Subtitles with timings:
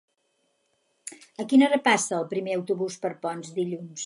[1.43, 3.99] A quina hora passa el primer autobús per Ponts dilluns?